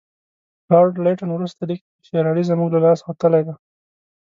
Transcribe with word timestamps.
لارډ 0.71 0.93
لیټن 1.05 1.29
وروسته 1.33 1.61
لیکي 1.69 1.87
چې 2.03 2.09
شېر 2.09 2.25
علي 2.29 2.43
زموږ 2.51 2.69
له 2.75 2.79
لاسه 2.85 3.03
وتلی 3.05 3.41
دی. 3.47 3.53